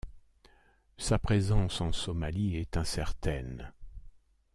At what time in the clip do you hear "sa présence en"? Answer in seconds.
0.97-1.91